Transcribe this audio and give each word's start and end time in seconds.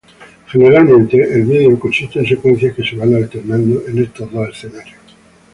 Generalmente, 0.47 1.31
el 1.31 1.45
video 1.45 1.77
consiste 1.79 2.17
en 2.17 2.25
secuencias 2.25 2.73
que 2.73 2.81
se 2.83 2.95
van 2.95 3.13
alternando 3.13 3.83
en 3.85 3.99
estos 3.99 4.31
dos 4.31 4.49
escenarios. 4.49 4.97